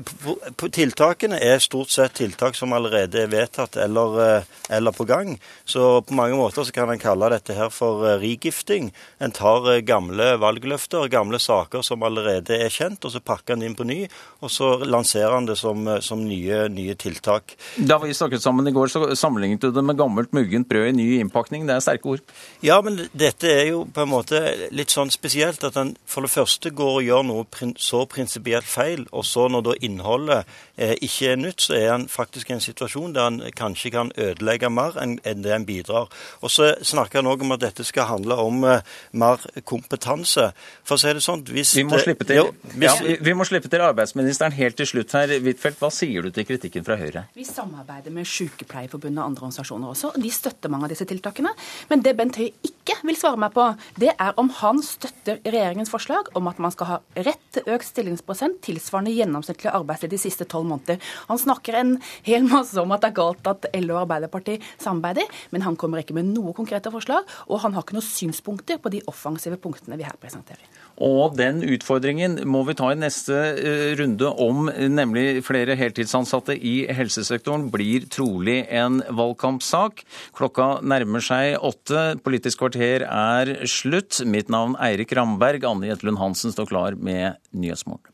tiltakene 0.75 1.39
er 1.41 1.62
stort 1.63 1.93
sett 1.93 2.17
tiltak 2.19 2.58
som 2.58 2.74
allerede 2.75 3.24
er 3.24 3.31
vedtatt 3.31 3.77
eller, 3.79 4.19
eh, 4.25 4.43
eller 4.69 4.91
på 4.91 5.05
gang. 5.08 5.39
Så 5.65 6.01
på 6.01 6.13
mange 6.13 6.38
måter 6.38 6.63
så 6.63 6.75
kan 6.75 6.89
en 6.89 7.00
kalle 7.00 7.29
dette 7.31 7.55
her 7.55 7.69
for 7.69 8.05
eh, 8.05 8.19
rigifting. 8.19 8.91
En 9.19 9.31
tar 9.31 9.69
eh, 9.72 9.81
gamle 9.81 10.38
valgløfter, 10.41 11.08
gamle 11.10 11.39
saker 11.39 11.81
som 11.86 12.03
allerede 12.03 12.58
er 12.60 12.69
kjent, 12.69 13.05
og 13.05 13.12
så 13.13 13.24
pakker 13.24 13.55
en 13.55 13.63
inn 13.63 13.77
på 13.77 13.88
ny, 13.88 14.08
og 14.41 14.51
så 14.51 14.75
lanserer 14.86 15.38
en 15.38 15.50
det 15.50 15.58
som, 15.60 15.88
som 16.01 16.24
nye, 16.25 16.67
nye 16.69 16.96
tiltak. 17.00 17.55
Da 17.77 18.00
vi 18.03 18.13
snakket 18.13 18.43
sammen 18.43 18.67
i 18.67 18.75
går, 18.75 18.91
så 18.91 19.15
sammenlignet 19.15 19.63
du 19.63 19.72
det 19.72 19.86
med 19.86 19.98
gammelt 20.00 20.34
muggent 20.36 20.69
brød 20.69 20.91
i 20.91 20.98
ny 20.98 21.08
innpakning. 21.19 21.67
Det 21.67 21.77
er 21.77 21.86
sterke 21.86 22.15
ord. 22.15 22.36
Ja, 22.65 22.79
men 22.86 23.00
dette 23.13 23.50
er 23.50 23.72
jo 23.72 23.86
på 23.93 24.03
en 24.03 24.12
måte 24.12 24.43
litt 24.75 24.93
sånn 24.93 25.12
spesielt 25.13 25.63
at 25.63 25.77
en 25.79 25.96
for 26.10 26.25
det 26.25 26.34
første 26.34 26.72
går 26.75 27.00
og 27.00 27.05
gjør 27.05 27.25
noe 27.27 27.74
så 27.79 28.03
prinsipielt 28.10 28.67
feil, 28.67 29.05
og 29.12 29.25
så 29.29 29.48
når 29.51 29.65
da 29.67 29.75
innholdet 29.86 30.50
eh, 30.75 30.95
ikke 31.05 31.33
er 31.33 31.39
nytt, 31.39 31.63
så 31.67 31.75
er 31.77 31.88
han 31.93 32.07
faktisk 32.12 32.50
i 32.50 32.55
en 32.57 32.63
situasjon 32.63 33.13
der 33.15 33.27
han 33.27 33.39
kanskje 33.57 33.93
kan 33.93 34.12
ødelegge 34.17 34.71
mer 34.74 34.98
enn 35.00 35.19
det 35.43 35.53
han 35.53 35.67
bidrar. 35.67 36.09
Og 36.41 36.53
så 36.53 36.71
snakker 36.86 37.21
han 37.21 37.29
òg 37.31 37.45
om 37.45 37.55
at 37.55 37.63
dette 37.63 37.86
skal 37.88 38.09
handle 38.09 38.39
om 38.41 38.63
eh, 38.67 38.86
mer 39.12 39.43
kompetanse. 39.69 40.50
For 40.88 40.98
å 40.98 41.01
si 41.01 41.13
det 41.15 41.24
sånn 41.25 41.45
hvis 41.50 41.75
vi, 41.77 41.86
må 41.88 42.00
slippe 42.01 42.27
til, 42.27 42.41
jo, 42.41 42.74
hvis, 42.74 42.86
ja, 42.88 43.17
vi 43.25 43.36
må 43.38 43.48
slippe 43.48 43.71
til 43.71 43.83
arbeidsministeren 43.86 44.55
helt 44.57 44.79
til 44.79 44.89
slutt 44.89 45.15
her. 45.17 45.36
Huitfeldt, 45.39 45.79
hva 45.81 45.91
sier 45.93 46.25
du 46.25 46.33
til 46.36 46.48
kritikken 46.50 46.86
fra 46.88 46.98
Høyre? 47.00 47.27
Vi 47.38 47.48
samarbeider 47.48 48.13
med 48.13 48.27
Sykepleierforbundet 48.29 49.21
og 49.21 49.31
andre 49.31 49.48
organisasjoner 49.48 49.93
også. 49.93 50.13
og 50.13 50.24
De 50.24 50.33
støtter 50.33 50.71
mange 50.71 50.89
av 50.89 50.93
disse 50.93 51.07
tiltakene. 51.09 51.53
Men 51.91 52.03
det 52.05 52.15
Bent 52.19 52.39
Høie 52.39 52.53
ikke 52.65 52.98
vil 53.05 53.17
svare 53.19 53.39
meg 53.39 53.53
på, 53.55 53.65
det 54.01 54.13
er 54.15 54.38
om 54.41 54.50
han 54.59 54.81
støtter 54.86 55.39
regjeringens 55.45 55.91
forslag 55.93 56.31
om 56.38 56.50
at 56.51 56.59
man 56.62 56.74
skal 56.74 56.89
ha 56.93 57.00
rett 57.27 57.45
til 57.55 57.69
økt 57.75 57.88
stillingsprosent 57.88 58.62
tilsvarende 58.65 59.13
gjennomsnittlig 59.19 59.71
arbeidstid 59.73 60.13
de 60.15 60.21
siste 60.21 60.47
tolv 60.49 60.69
måneder. 60.71 60.99
Han 61.29 61.41
snakker 61.41 61.79
en 61.79 61.95
hel 62.27 62.47
masse 62.49 62.77
om 62.81 62.91
at 62.95 63.05
det 63.05 63.11
er 63.11 63.19
galt 63.21 63.49
at 63.49 63.69
LO 63.77 63.95
og 63.97 64.03
Arbeiderpartiet 64.05 64.65
samarbeider, 64.81 65.29
men 65.53 65.65
han 65.65 65.77
kommer 65.79 66.03
ikke 66.03 66.17
med 66.17 66.31
noe 66.33 66.55
konkrete 66.57 66.91
forslag, 66.93 67.27
og 67.47 67.63
han 67.63 67.75
har 67.75 67.85
ikke 67.85 67.97
noen 67.99 68.09
synspunkter 68.09 68.81
på 68.81 68.93
de 68.93 69.03
offensive 69.11 69.59
punktene 69.61 69.99
vi 69.99 70.07
her 70.07 70.17
presenterer. 70.19 70.63
Og 70.99 71.38
den 71.39 71.61
utfordringen 71.63 72.41
må 72.49 72.65
vi 72.67 72.75
ta 72.75 72.89
i 72.91 72.97
neste 72.99 73.38
eh, 73.55 73.93
runde 73.99 74.27
om 74.43 74.67
nemlig 74.67 75.45
flere 75.47 75.77
heltidsansatte 75.79 76.57
i 76.57 76.73
helsesektoren 76.91 77.69
blir 77.71 78.09
trolig 78.11 78.65
en 78.67 78.99
valgkampsak. 79.07 80.03
Klokka 80.35 80.69
nærmer 80.83 81.23
seg 81.23 81.55
åtte. 81.63 82.19
Politisk 82.25 82.65
kvarter 82.65 83.07
er 83.07 83.55
slutt. 83.69 84.19
Mitt 84.27 84.51
navn 84.51 84.75
Eirik 84.83 85.15
Ramberg. 85.15 85.63
Anne 85.69 85.93
Jetlund 85.93 86.19
Hansen 86.19 86.55
står 86.55 86.71
klar 86.73 86.99
med 86.99 87.39
Nyhetsmorgen. 87.55 88.09